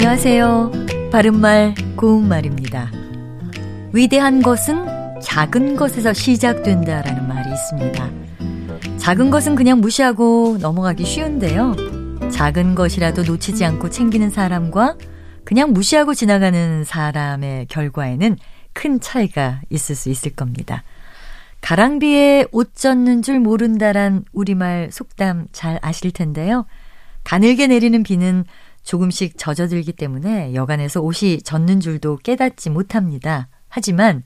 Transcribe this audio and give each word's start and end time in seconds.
안녕하세요. 0.00 0.70
바른말, 1.10 1.74
고운말입니다. 1.96 2.92
위대한 3.92 4.42
것은 4.42 4.86
작은 5.20 5.74
것에서 5.74 6.12
시작된다라는 6.12 7.26
말이 7.26 7.50
있습니다. 7.50 8.10
작은 8.98 9.30
것은 9.30 9.56
그냥 9.56 9.80
무시하고 9.80 10.58
넘어가기 10.60 11.04
쉬운데요. 11.04 11.74
작은 12.30 12.76
것이라도 12.76 13.24
놓치지 13.24 13.64
않고 13.64 13.90
챙기는 13.90 14.30
사람과 14.30 14.96
그냥 15.42 15.72
무시하고 15.72 16.14
지나가는 16.14 16.84
사람의 16.84 17.66
결과에는 17.66 18.36
큰 18.74 19.00
차이가 19.00 19.62
있을 19.68 19.96
수 19.96 20.10
있을 20.10 20.30
겁니다. 20.30 20.84
가랑비에 21.60 22.46
옷 22.52 22.76
젖는 22.76 23.22
줄 23.22 23.40
모른다란 23.40 24.24
우리말 24.32 24.90
속담 24.92 25.48
잘 25.50 25.80
아실 25.82 26.12
텐데요. 26.12 26.66
가늘게 27.24 27.66
내리는 27.66 28.04
비는 28.04 28.44
조금씩 28.88 29.36
젖어들기 29.36 29.92
때문에 29.92 30.54
여간에서 30.54 31.02
옷이 31.02 31.42
젖는 31.42 31.80
줄도 31.80 32.20
깨닫지 32.22 32.70
못합니다. 32.70 33.48
하지만 33.68 34.22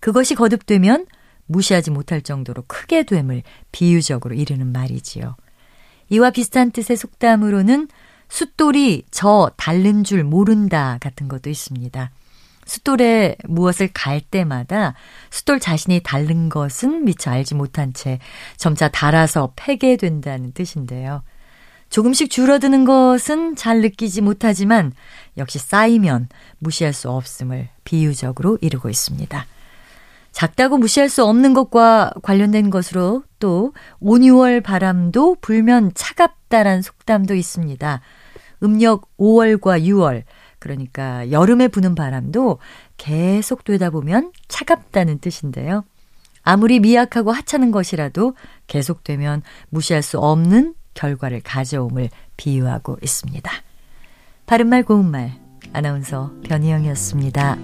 그것이 0.00 0.34
거듭되면 0.34 1.04
무시하지 1.44 1.90
못할 1.90 2.22
정도로 2.22 2.64
크게 2.66 3.02
됨을 3.02 3.42
비유적으로 3.72 4.34
이르는 4.34 4.72
말이지요. 4.72 5.36
이와 6.08 6.30
비슷한 6.30 6.70
뜻의 6.70 6.96
속담으로는 6.96 7.88
숫돌이 8.30 9.04
저 9.10 9.50
닳는 9.58 10.04
줄 10.04 10.24
모른다 10.24 10.96
같은 11.02 11.28
것도 11.28 11.50
있습니다. 11.50 12.10
숫돌에 12.64 13.36
무엇을 13.44 13.90
갈 13.92 14.22
때마다 14.22 14.94
숫돌 15.28 15.60
자신이 15.60 16.00
닳는 16.02 16.48
것은 16.48 17.04
미처 17.04 17.32
알지 17.32 17.54
못한 17.54 17.92
채 17.92 18.18
점차 18.56 18.88
닳아서 18.88 19.52
패게 19.56 19.98
된다는 19.98 20.52
뜻인데요. 20.52 21.22
조금씩 21.90 22.30
줄어드는 22.30 22.84
것은 22.84 23.56
잘 23.56 23.80
느끼지 23.80 24.20
못하지만 24.22 24.92
역시 25.36 25.58
쌓이면 25.58 26.28
무시할 26.58 26.92
수 26.92 27.10
없음을 27.10 27.68
비유적으로 27.84 28.58
이루고 28.60 28.88
있습니다. 28.88 29.46
작다고 30.32 30.78
무시할 30.78 31.08
수 31.08 31.24
없는 31.24 31.52
것과 31.54 32.12
관련된 32.22 32.70
것으로 32.70 33.24
또 33.40 33.74
5, 33.98 34.14
6월 34.18 34.62
바람도 34.62 35.38
불면 35.40 35.90
차갑다란 35.94 36.82
속담도 36.82 37.34
있습니다. 37.34 38.00
음력 38.62 39.08
5월과 39.18 39.82
6월, 39.82 40.22
그러니까 40.60 41.30
여름에 41.30 41.68
부는 41.68 41.96
바람도 41.96 42.58
계속 42.98 43.64
되다 43.64 43.90
보면 43.90 44.30
차갑다는 44.46 45.18
뜻인데요. 45.18 45.84
아무리 46.42 46.78
미약하고 46.78 47.32
하찮은 47.32 47.70
것이라도 47.70 48.34
계속되면 48.66 49.42
무시할 49.70 50.02
수 50.02 50.18
없는 50.18 50.74
결과를 50.94 51.40
가져옴을 51.42 52.10
비유하고 52.36 52.98
있습니다. 53.02 53.50
바른말 54.46 54.82
고운말 54.84 55.32
아나운서 55.72 56.32
변희영이었습니다. 56.44 57.56